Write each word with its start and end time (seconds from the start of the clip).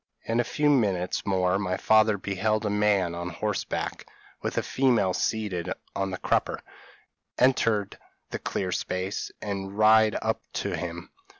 In 0.25 0.39
a 0.39 0.43
few 0.43 0.67
minutes 0.71 1.27
more 1.27 1.59
my 1.59 1.77
father 1.77 2.17
beheld 2.17 2.65
a 2.65 2.71
man 2.71 3.13
on 3.13 3.29
horseback, 3.29 4.07
with 4.41 4.57
a 4.57 4.63
female 4.63 5.13
seated 5.13 5.71
on 5.95 6.09
the 6.09 6.17
crupper, 6.17 6.59
enter 7.37 7.87
the 8.31 8.39
cleared 8.39 8.73
space, 8.73 9.29
and 9.43 9.77
ride 9.77 10.17
up 10.19 10.41
to 10.53 10.75
him. 10.75 11.11